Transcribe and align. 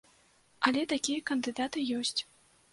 Але 0.69 0.81
такія 0.95 1.19
кандыдаты 1.33 1.87
ёсць. 2.01 2.19